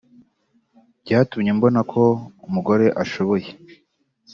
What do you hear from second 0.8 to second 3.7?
byatumye mbona ko umugore ashoboye